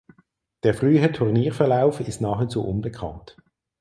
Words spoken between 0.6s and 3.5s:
Der frühe Turnierverlauf ist nahezu unbekannt.